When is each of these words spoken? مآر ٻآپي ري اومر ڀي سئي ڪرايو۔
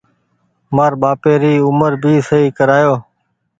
مآر 0.75 0.93
ٻآپي 1.01 1.33
ري 1.41 1.53
اومر 1.65 1.91
ڀي 2.03 2.13
سئي 2.29 2.45
ڪرايو۔ 2.57 2.93